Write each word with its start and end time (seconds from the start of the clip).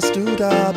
do 0.00 0.36
da. 0.36 0.71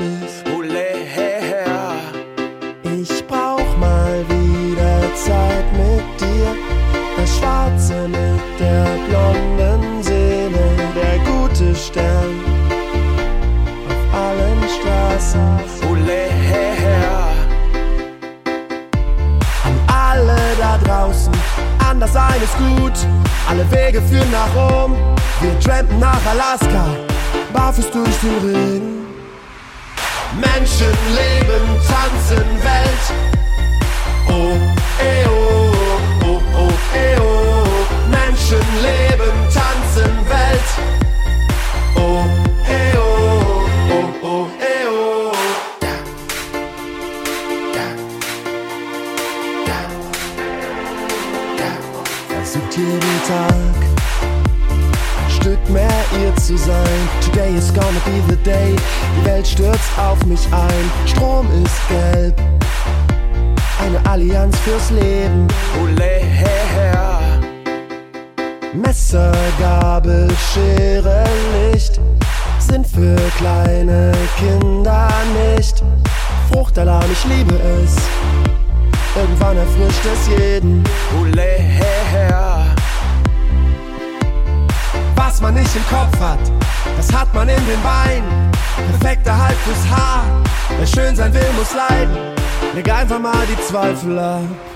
Zweifel 93.75 94.17
ab. 94.19 94.74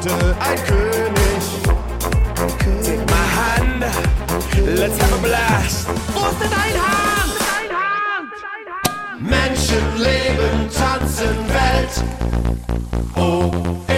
heute 0.00 0.36
ein 0.40 0.56
König. 0.64 1.44
Take 2.82 3.04
my 3.06 3.24
hand, 3.36 3.84
let's 4.78 4.98
have 5.00 5.12
a 5.12 5.18
blast. 5.18 5.88
Wo 6.14 6.26
ist 6.26 6.40
denn 6.40 6.50
dein 6.50 6.74
Hand? 6.80 7.00
Menschen 9.18 9.98
leben, 9.98 10.70
tanzen, 10.72 11.36
Welt. 11.48 12.04
Oh. 13.16 13.89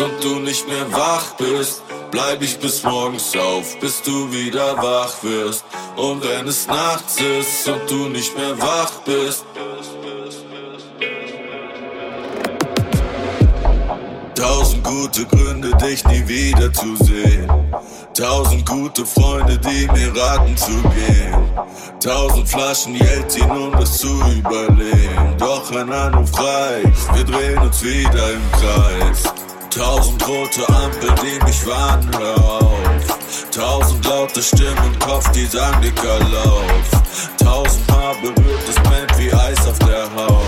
Und 0.00 0.24
du 0.24 0.40
nicht 0.40 0.66
mehr 0.68 0.90
wach 0.92 1.34
bist, 1.36 1.82
bleib 2.10 2.42
ich 2.42 2.58
bis 2.58 2.82
morgens 2.82 3.36
auf, 3.36 3.78
bis 3.80 4.02
du 4.02 4.32
wieder 4.32 4.76
wach 4.78 5.22
wirst. 5.22 5.64
Und 5.96 6.24
wenn 6.24 6.46
es 6.48 6.66
nachts 6.66 7.16
ist 7.20 7.68
und 7.68 7.90
du 7.90 8.08
nicht 8.08 8.36
mehr 8.36 8.58
wach 8.60 8.92
bist, 9.04 9.44
Tausend 14.34 14.82
gute 14.84 15.26
Gründe, 15.26 15.70
dich 15.76 16.02
nie 16.06 16.26
wiederzusehen. 16.26 17.46
Tausend 18.14 18.64
gute 18.64 19.04
Freunde, 19.04 19.58
die 19.58 19.86
mir 19.92 20.16
raten 20.16 20.56
zu 20.56 20.72
gehen. 20.96 21.34
Tausend 22.02 22.48
Flaschen 22.48 22.94
Jelzin, 22.94 23.50
um 23.50 23.72
das 23.72 23.98
zu 23.98 24.08
überleben. 24.08 25.36
Doch 25.38 25.70
ein 25.72 25.92
Anruf 25.92 26.30
reicht, 26.38 27.14
wir 27.14 27.24
drehen 27.24 27.58
uns 27.58 27.82
wieder 27.82 28.32
im 28.32 28.52
Kreis. 28.52 29.49
Tausend 29.70 30.26
rote 30.26 30.68
Ampeln, 30.68 31.14
die 31.22 31.44
mich 31.44 31.64
warnen, 31.64 32.12
auf. 32.14 33.18
Tausend 33.52 34.04
laute 34.04 34.42
Stimmen 34.42 34.84
im 34.84 34.98
Kopf, 34.98 35.30
die 35.30 35.46
sagen 35.46 35.80
dicker 35.80 36.18
Lauf. 36.18 37.02
Tausendmal 37.42 38.14
berührt 38.20 38.68
es 38.68 38.74
brennt 38.74 39.18
wie 39.18 39.32
Eis 39.32 39.66
auf 39.68 39.78
der 39.78 40.12
Haut. 40.14 40.39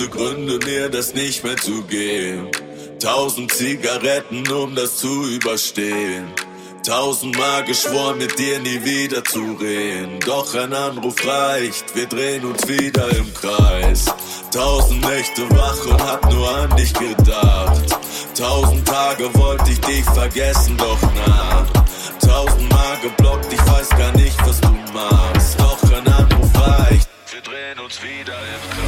Gute 0.00 0.08
Gründe, 0.08 0.58
mir 0.64 0.88
das 0.88 1.14
nicht 1.14 1.44
mehr 1.44 1.56
zu 1.56 1.82
geben. 1.82 2.48
Tausend 3.00 3.52
Zigaretten, 3.52 4.50
um 4.50 4.74
das 4.74 4.96
zu 4.96 5.26
überstehen. 5.28 6.24
Tausendmal 6.86 7.64
geschworen, 7.64 8.16
mit 8.16 8.38
dir 8.38 8.58
nie 8.60 8.82
wieder 8.82 9.22
zu 9.24 9.58
reden. 9.60 10.18
Doch 10.24 10.54
ein 10.54 10.72
Anruf 10.72 11.16
reicht, 11.26 11.94
wir 11.94 12.06
drehen 12.06 12.44
uns 12.46 12.66
wieder 12.66 13.10
im 13.10 13.32
Kreis. 13.34 14.06
Tausend 14.50 15.06
Nächte 15.06 15.42
wach 15.50 15.84
und 15.84 16.02
hab 16.02 16.32
nur 16.32 16.48
an 16.48 16.74
dich 16.76 16.94
gedacht. 16.94 17.98
Tausend 18.34 18.88
Tage 18.88 19.34
wollte 19.34 19.70
ich 19.70 19.80
dich 19.80 20.04
vergessen, 20.04 20.78
doch 20.78 20.98
na. 21.14 21.66
Tausendmal 22.26 22.96
geblockt, 23.02 23.52
ich 23.52 23.66
weiß 23.70 23.90
gar 23.90 24.12
nicht, 24.12 24.36
was 24.46 24.60
du 24.62 24.70
machst. 24.94 25.60
Doch 25.60 25.82
ein 25.92 26.08
Anruf 26.08 26.50
reicht, 26.54 27.08
wir 27.32 27.42
drehen 27.42 27.78
uns 27.84 28.02
wieder 28.02 28.32
im 28.32 28.70
Kreis. 28.70 28.79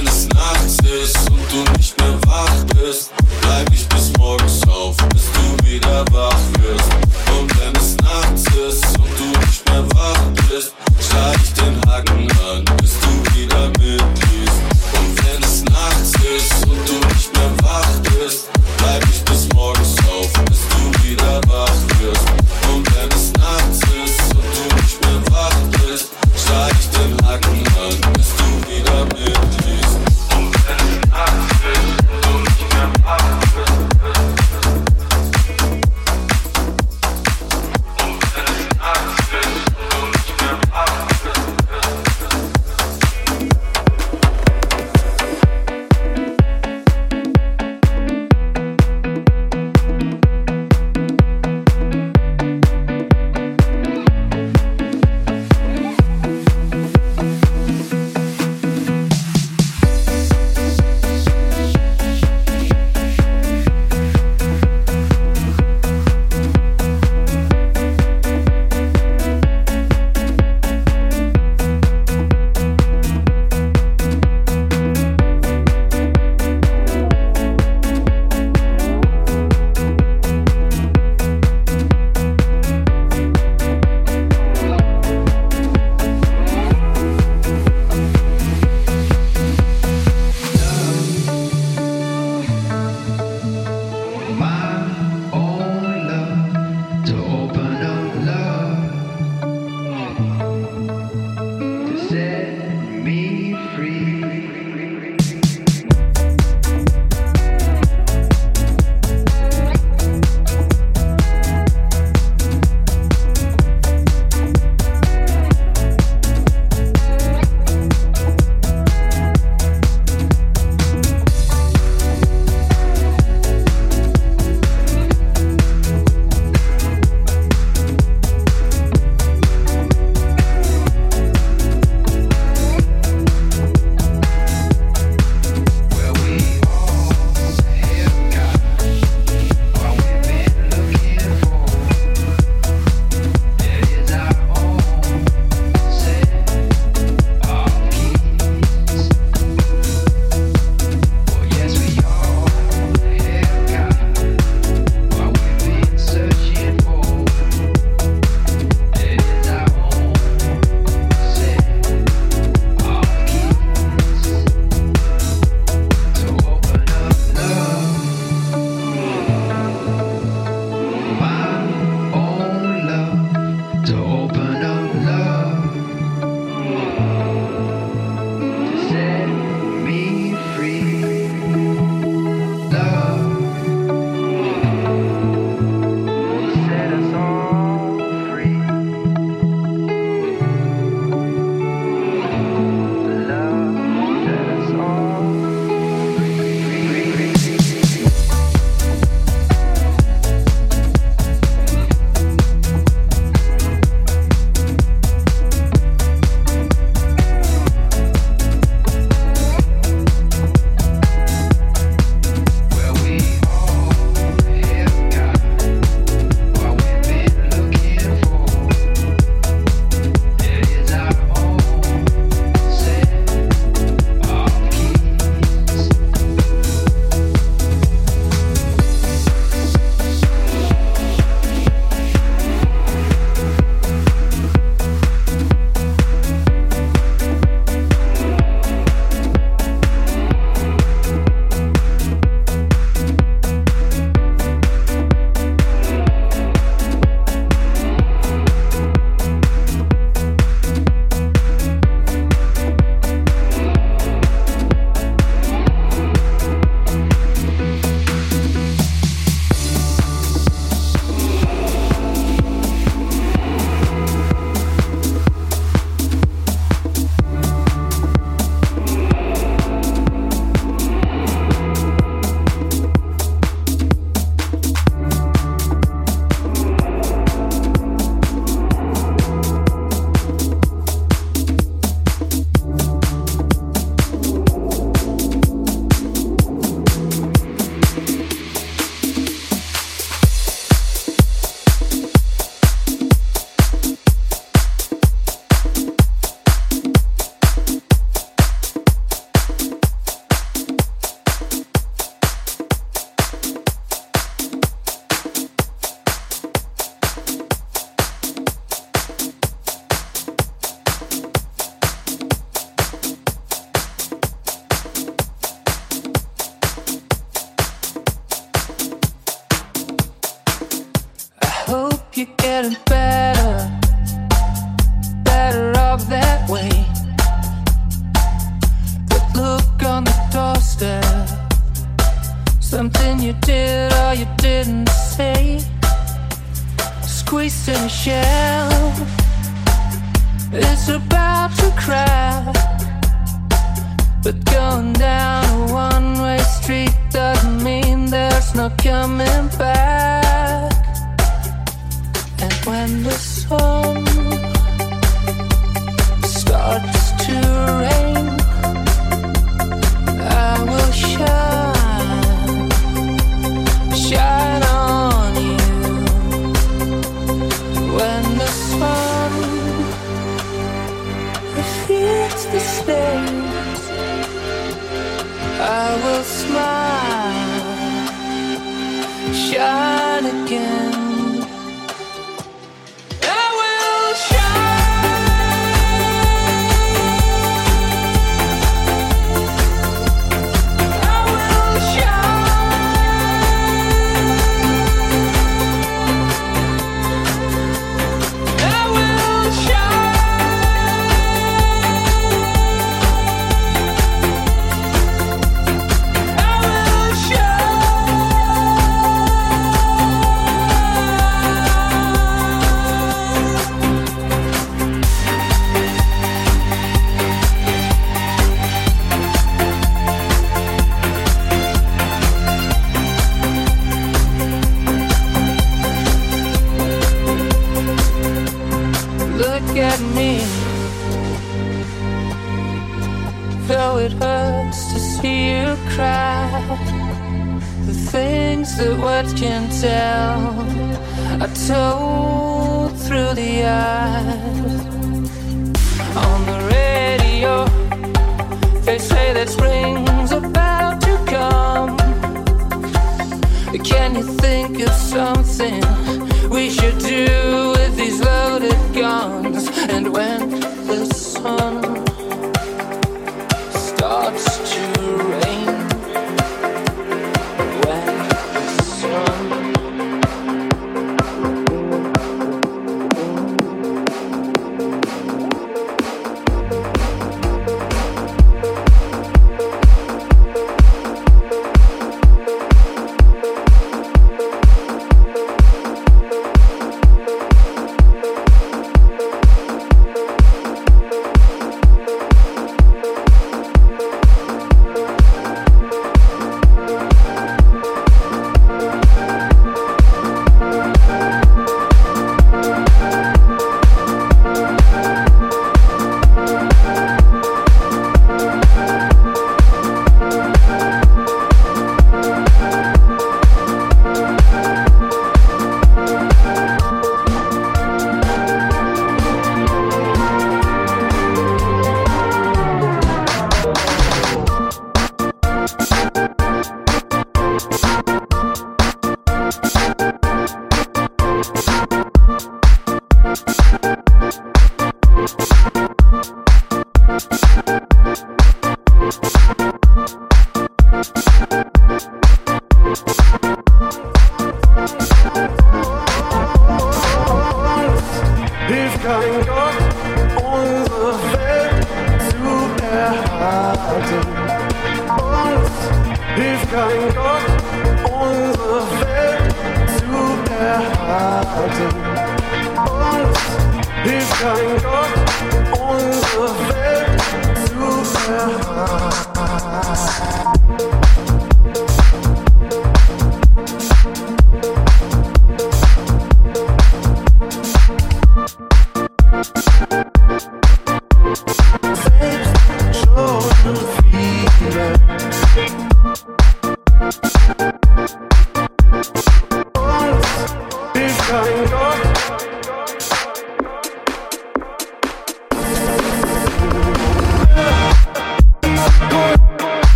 Wenn 0.00 0.08
es 0.08 0.26
nachts 0.28 0.76
ist 1.04 1.30
und 1.30 1.42
du 1.52 1.72
nicht 1.76 1.94
mehr 2.00 2.18
wach 2.24 2.64
bist, 2.74 3.12
bleib 3.42 3.70
ich 3.70 3.86
bis 3.86 4.10
morgens 4.16 4.66
auf, 4.66 4.96
bis 5.12 5.24
du 5.30 5.68
wieder 5.68 6.06
wach 6.10 6.40
wirst. 6.58 6.90
Und 7.38 7.60
wenn 7.60 7.76
es 7.76 7.98
nachts 7.98 8.44
ist 8.66 8.98
und 8.98 9.10
du 9.18 9.38
nicht 9.40 9.68
mehr 9.68 9.84
wach 9.94 10.22
bist, 10.48 10.72
schlag 11.06 11.36
ich 11.44 11.52
den 11.52 11.78
Haken 11.86 12.26
an, 12.48 12.64
bis 12.80 12.94
du 12.98 13.38
wieder 13.38 13.68
mitliest. 13.78 14.60
Und 14.94 15.22
wenn 15.22 15.42
es 15.42 15.64
nachts 15.64 16.12
ist 16.34 16.66
und 16.66 16.88
du 16.88 16.94
nicht 17.08 17.36
mehr 17.36 17.50
wach 17.62 17.90
bist, 18.00 18.48
bleib 18.78 19.04
ich 19.04 19.22
bis 19.24 19.52
morgens 19.52 19.96
auf, 20.08 20.32
bis 20.46 20.60
du 20.70 21.04
wieder 21.04 21.42
wach 21.46 21.76
wirst. 22.00 22.49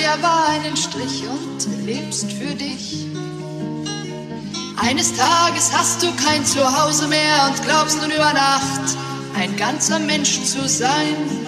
Bisher 0.00 0.22
war, 0.22 0.48
einen 0.48 0.76
Strich 0.76 1.24
und 1.28 1.84
lebst 1.84 2.32
für 2.32 2.54
dich. 2.54 3.06
Eines 4.78 5.12
Tages 5.14 5.70
hast 5.74 6.02
du 6.02 6.06
kein 6.24 6.44
Zuhause 6.44 7.06
mehr 7.06 7.48
und 7.50 7.62
glaubst 7.62 8.00
nun 8.00 8.10
über 8.10 8.32
Nacht 8.32 8.96
ein 9.38 9.54
ganzer 9.56 9.98
Mensch 9.98 10.42
zu 10.44 10.66
sein. 10.66 11.39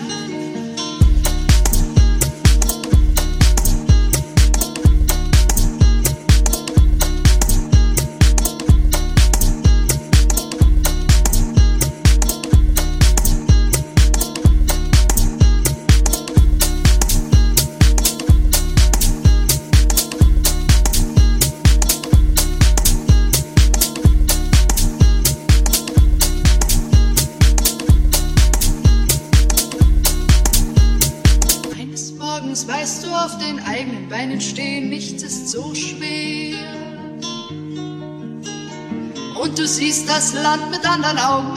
Das 40.52 40.60
Land 40.60 40.70
mit 40.70 40.86
anderen 40.86 41.18
Augen 41.18 41.51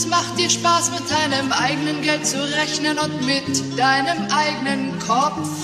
Es 0.00 0.06
macht 0.06 0.38
dir 0.38 0.48
Spaß, 0.48 0.92
mit 0.92 1.10
deinem 1.10 1.52
eigenen 1.52 2.00
Geld 2.00 2.26
zu 2.26 2.42
rechnen 2.56 2.98
und 2.98 3.26
mit 3.26 3.78
deinem 3.78 4.28
eigenen 4.32 4.98
Kopf. 4.98 5.59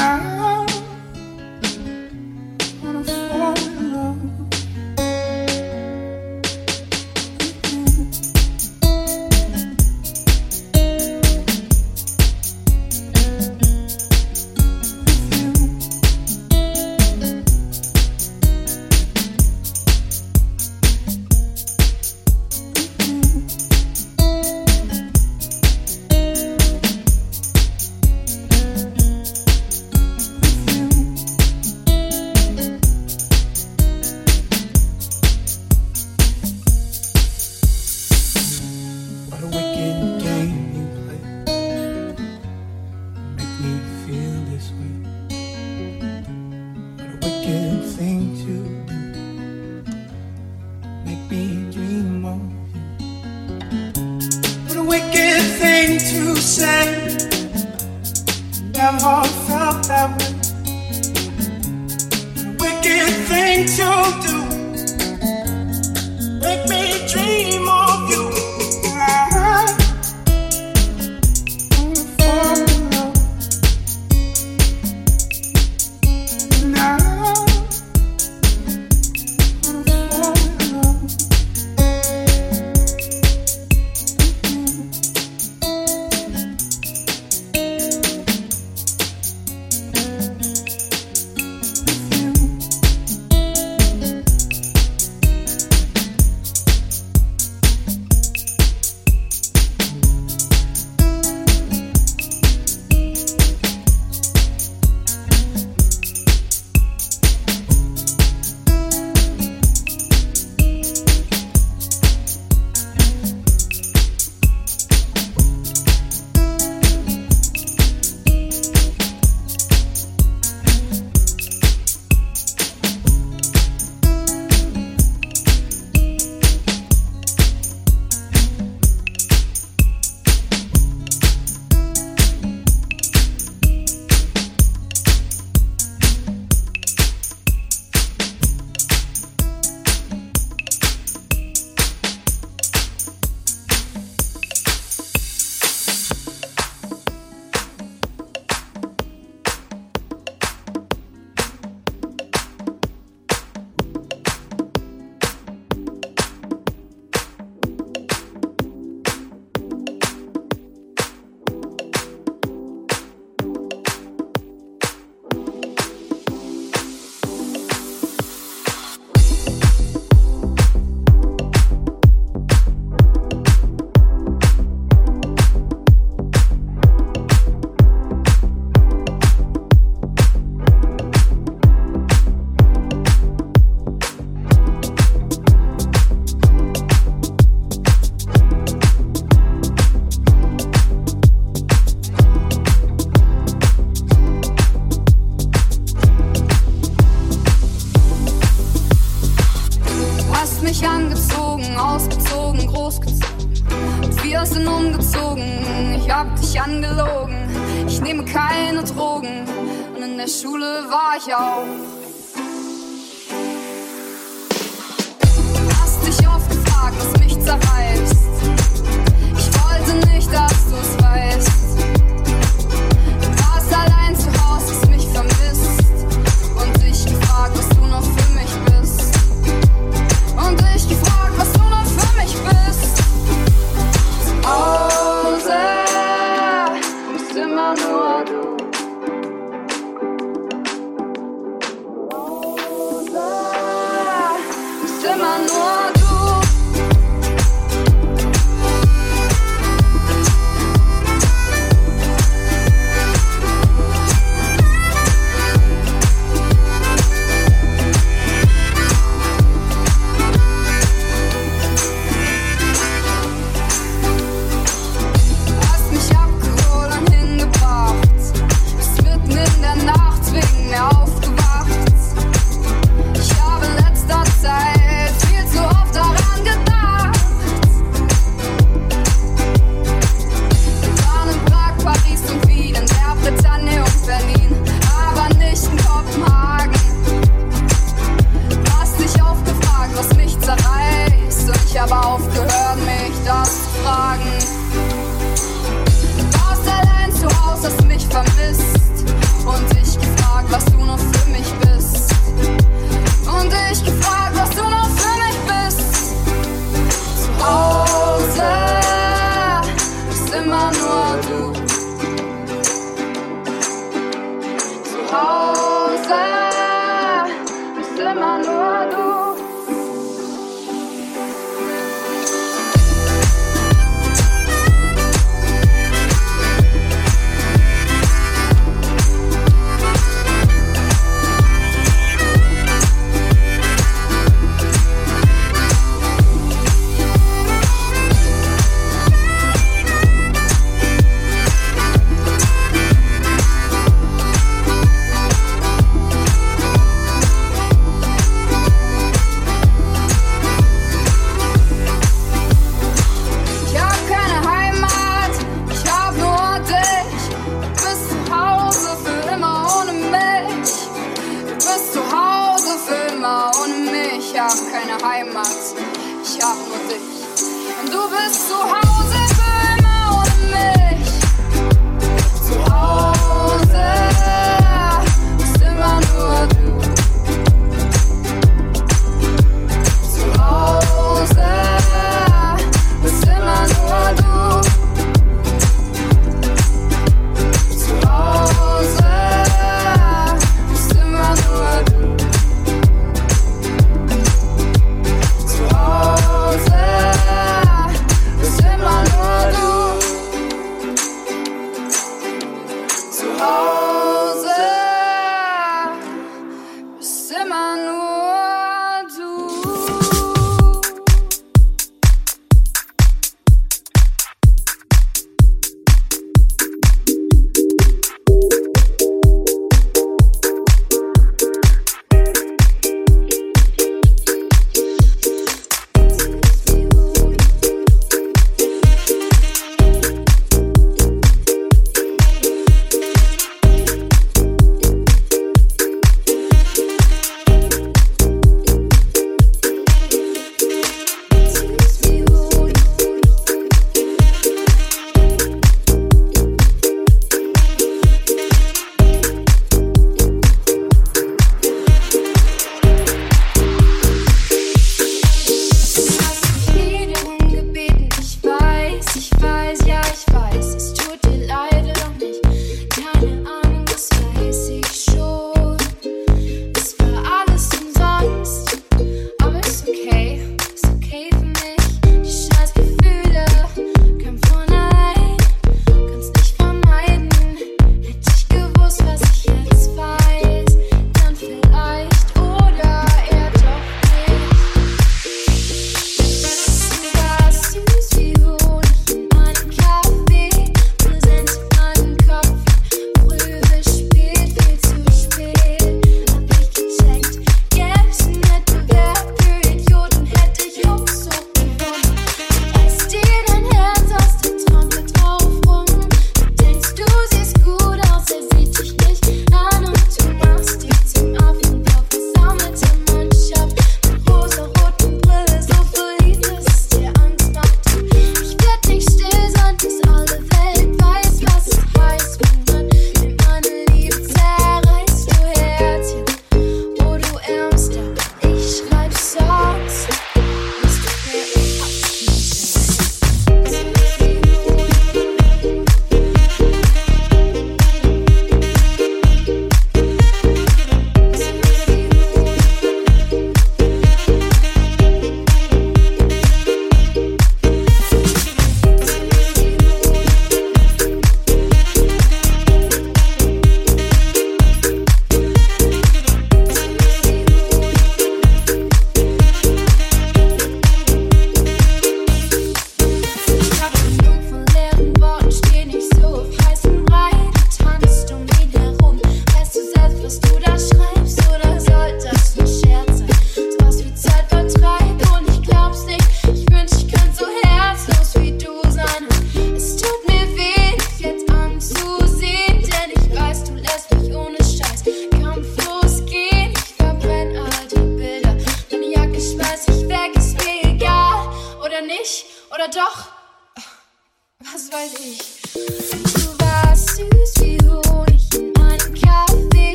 now. 0.00 0.29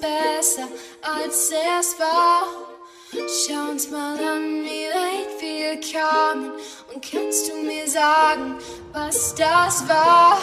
Besser 0.00 0.68
als 1.02 1.50
es 1.50 1.98
war. 1.98 2.42
Schau 3.10 3.70
uns 3.70 3.90
mal 3.90 4.14
an, 4.14 4.64
wie 4.64 4.86
weit 4.92 5.40
wir 5.40 5.80
kamen. 5.80 6.52
Und 6.92 7.02
kannst 7.02 7.48
du 7.48 7.56
mir 7.62 7.88
sagen, 7.88 8.56
was 8.92 9.34
das 9.34 9.88
war? 9.88 10.38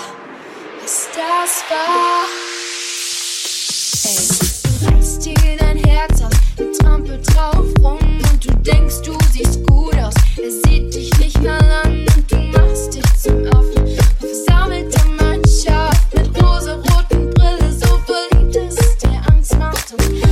Was 0.82 1.07
das 1.15 1.64
war? 1.69 2.26
Ey, 4.06 4.27
du 4.64 4.95
reißt 4.95 5.26
dir 5.26 5.57
dein 5.57 5.77
Herz 5.77 6.22
aus, 6.22 6.34
du 6.57 6.72
trampelt 6.72 7.26
drauf 7.36 7.65
rum 7.82 7.99
und 8.32 8.45
du 8.45 8.53
denkst, 8.57 9.02
du 9.03 9.18
siehst 9.32 9.65
gut 9.68 9.95
aus. 9.95 10.14
Er 10.38 10.52
sieht 10.52 10.94
dich 10.94 11.18
nicht 11.19 11.41
mal 11.41 11.60
an 11.84 12.06
und 12.15 12.32
du 12.32 12.36
machst 12.36 12.94
dich 12.95 13.15
zum 13.22 13.45
Affen. 13.48 13.84
to 19.87 20.24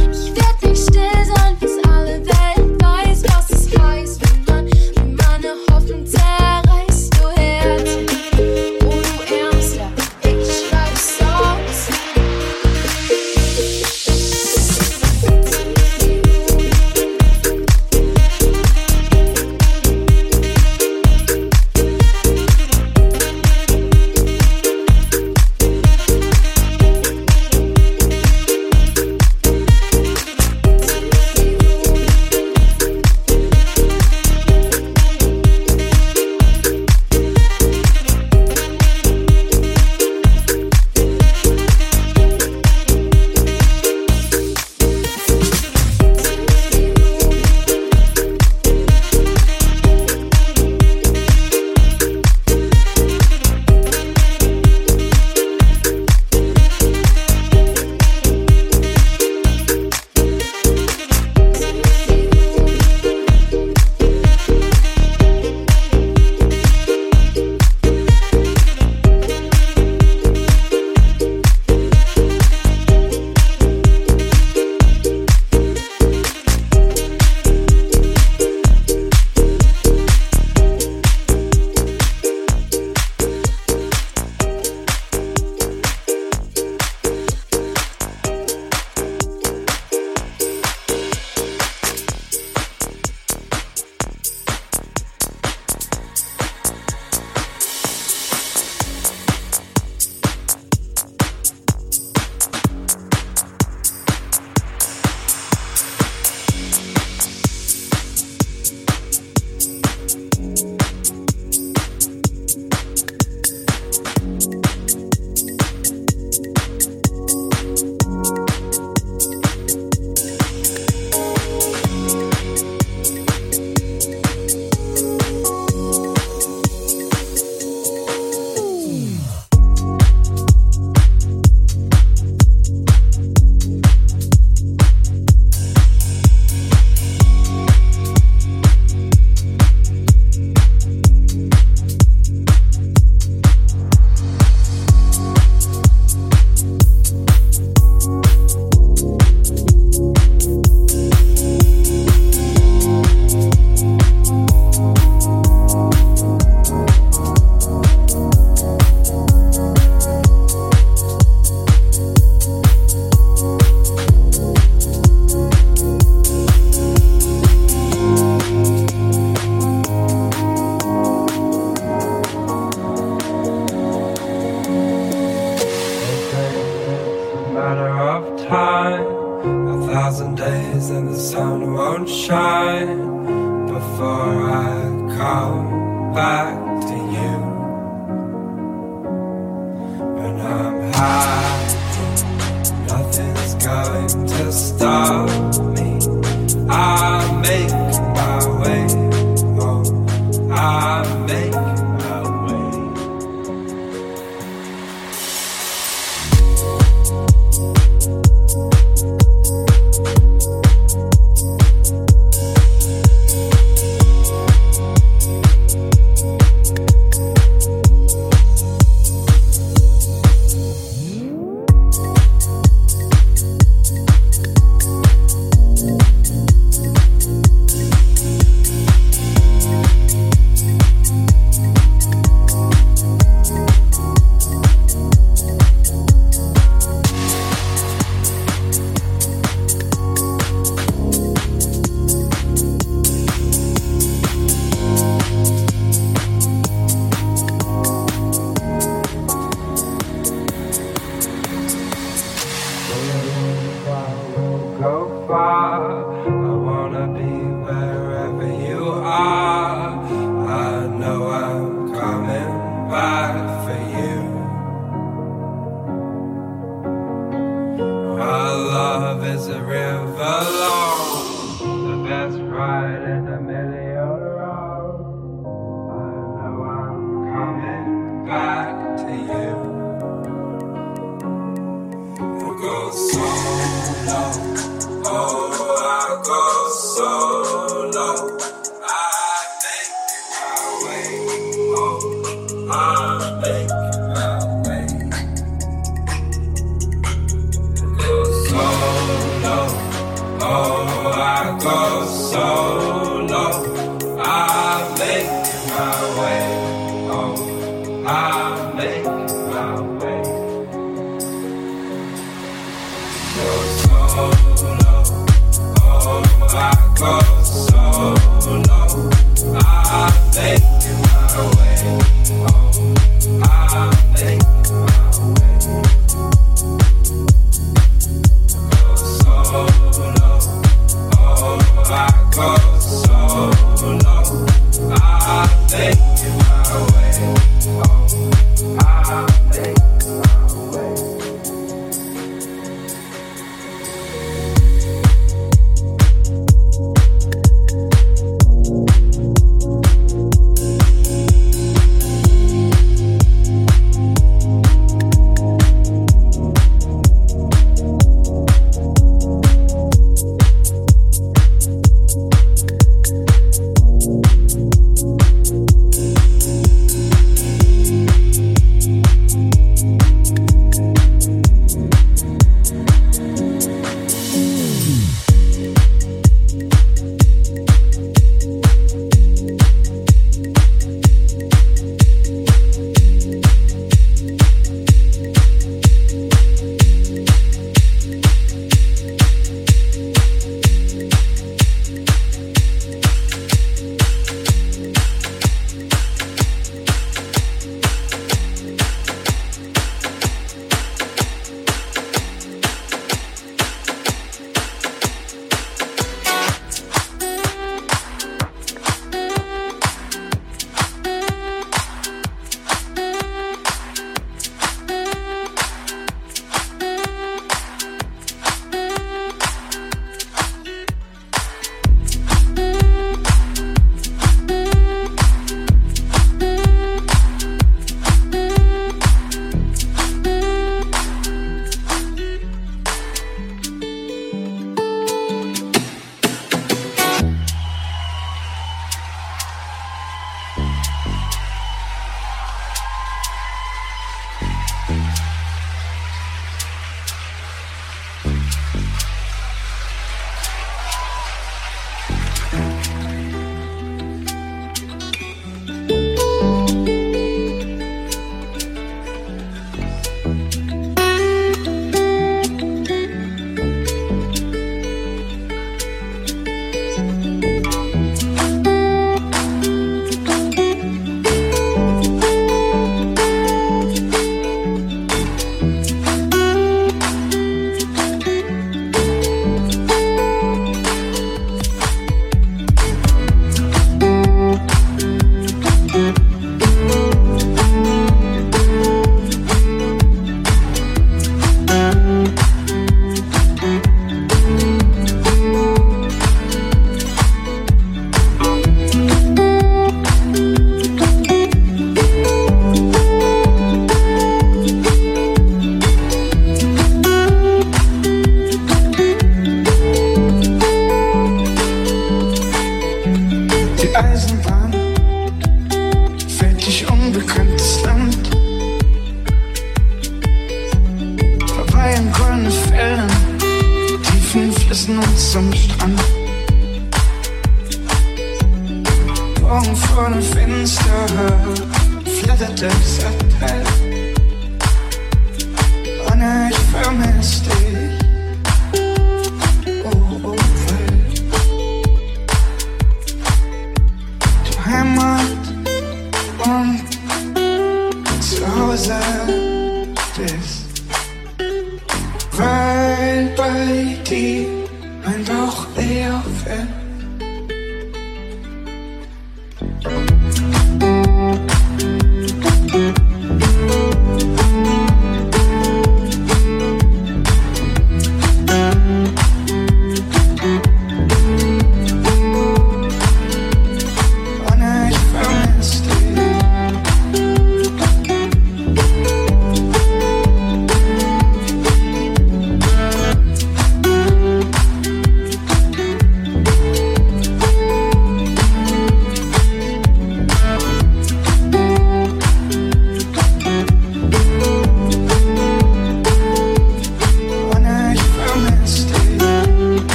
baby. 320.36 320.73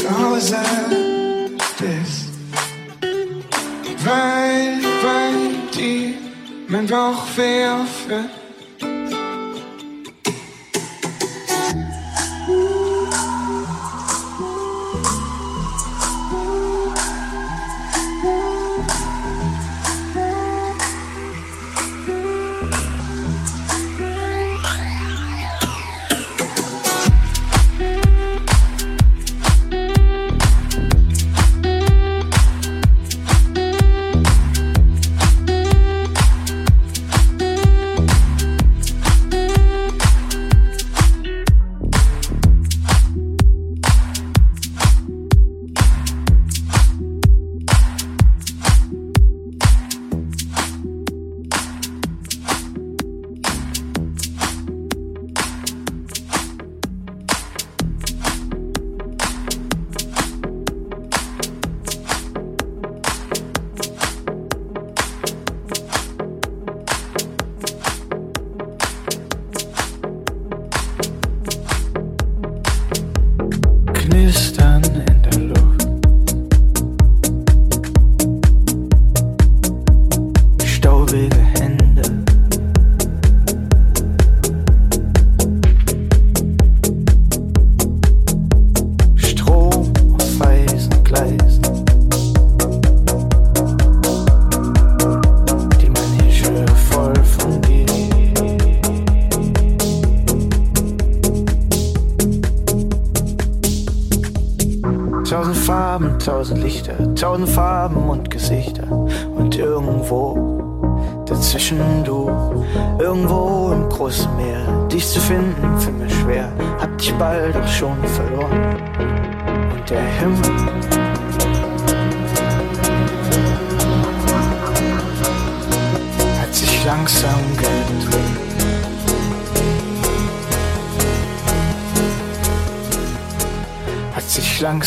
flowers 0.00 0.50
like 0.50 1.78
this. 1.78 2.30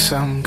Sich 0.04 0.12
langsam 0.12 0.44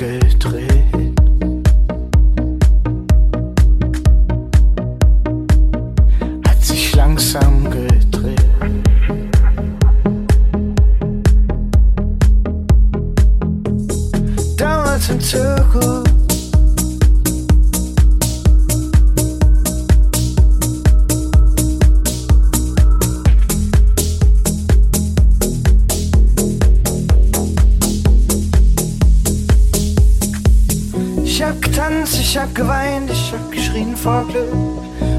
geschrien 33.57 33.97
vor 33.97 34.25
Glück. 34.29 34.53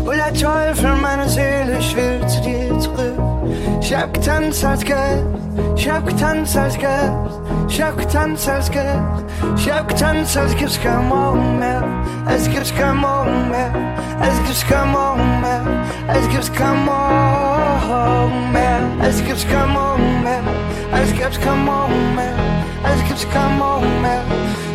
Und 0.08 0.16
der 0.16 0.34
Teufel 0.34 0.96
meiner 0.96 1.28
Seele, 1.28 1.78
ich 1.80 1.96
will 1.96 2.26
zu 2.28 2.42
dir 2.42 2.80
zurück. 2.80 3.20
Ich 3.82 3.94
hab 3.94 4.14
getanzt 4.14 4.64
als 4.64 4.84
Geld, 4.84 5.26
ich 5.76 5.90
hab 5.90 6.06
getanzt 6.06 6.56
als 6.58 6.78
Geld, 6.78 7.12
ich 7.68 7.82
hab 7.82 7.98
getanzt 7.98 8.48
als 8.50 8.72
Geld. 8.72 9.28
Ich 9.56 9.72
hab 9.72 9.88
getanzt, 9.88 10.36
als 10.38 10.56
gibt's 10.56 10.80
kein 10.82 11.08
Morgen 11.08 11.60
mehr, 11.60 11.84
es 12.28 12.50
gibt's 12.50 12.74
kein 12.74 12.98
Morgen 12.98 13.50
mehr, 13.50 13.72
es 14.22 14.38
gibt's 14.46 14.66
kein 14.68 14.92
Morgen 14.92 15.42
mehr, 15.42 15.62
es 16.08 16.30
gibt's 16.30 16.52
kein 16.54 16.86
Morgen 16.86 18.52
mehr, 18.52 18.82
es 19.08 19.24
gibt's 19.24 19.48
kein 19.48 19.70
Morgen 19.70 20.24
mehr, 20.24 20.42
es 21.04 21.14
gibt's 21.14 21.40
kein 21.40 21.66
Morgen 21.66 22.16
mehr, 22.16 22.34
es 22.84 23.08
gibt's 23.08 23.28
kein 23.30 23.58
Morgen 23.58 24.02
mehr. 24.02 24.24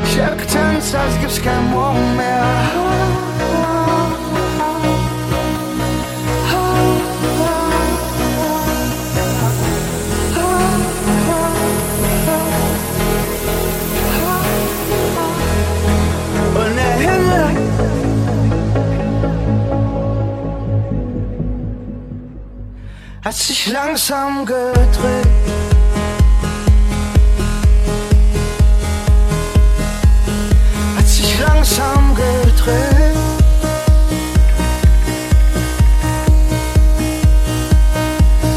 Ich 0.04 0.20
hab 0.20 0.38
getanzt, 0.38 0.94
als 0.94 1.18
gibt's 1.20 1.42
kein 1.42 1.70
Morgen 1.70 2.16
mehr. 2.16 3.31
Hat 23.24 23.34
sich 23.34 23.68
langsam 23.68 24.44
gedreht. 24.44 24.86
Hat 30.96 31.06
sich 31.06 31.38
langsam 31.40 32.14
gedreht. 32.14 33.16